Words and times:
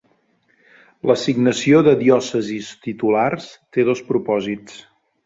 L'assignació 1.11 1.81
de 1.87 1.93
diòcesis 1.99 2.71
titulars 2.87 3.47
té 3.77 3.87
dos 3.91 4.03
propòsits. 4.09 4.81